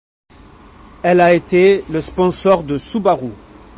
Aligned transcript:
Elle 1.03 1.21
a 1.21 1.31
été 1.31 1.83
le 1.91 2.01
sponsor 2.01 2.63
de 2.63 2.79
Subaru. 2.79 3.29